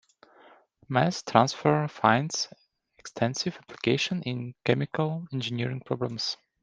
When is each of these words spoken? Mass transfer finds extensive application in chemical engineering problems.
Mass 0.89 1.21
transfer 1.21 1.87
finds 1.87 2.51
extensive 2.97 3.55
application 3.57 4.23
in 4.23 4.55
chemical 4.65 5.27
engineering 5.31 5.79
problems. 5.81 6.37